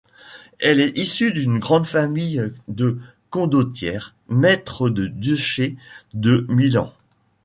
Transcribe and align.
Elle 0.59 0.79
est 0.79 0.97
issue 0.97 1.31
d'une 1.31 1.59
grande 1.59 1.85
famille 1.85 2.41
de 2.67 2.97
condottieres, 3.29 4.15
maîtres 4.29 4.89
du 4.89 5.09
duché 5.09 5.75
de 6.15 6.43
Milan. 6.49 6.91